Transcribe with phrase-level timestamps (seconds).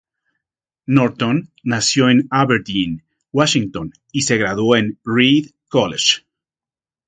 [0.87, 6.23] Norton nació en Aberdeen, Washington y se graduó en "Reed College".